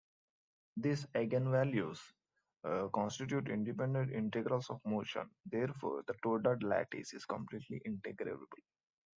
[0.77, 1.99] These eigenvalues
[2.91, 8.63] constitute independent integrals of motion, therefore the Toda lattice is completely integrable.